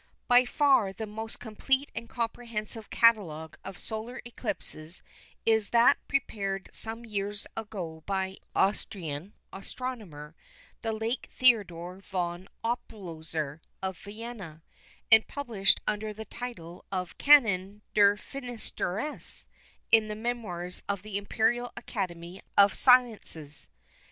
[0.27, 5.03] By far the most complete and comprehensive catalogue of solar eclipses
[5.45, 10.35] is that prepared some years ago by an Austrian astronomer,
[10.81, 14.63] the late Theodore Von Oppolzer of Vienna,
[15.11, 19.45] and published under the title of Canon der Finsternisse,
[19.91, 23.67] in the Memoirs of the Imperial Academy of Sciences.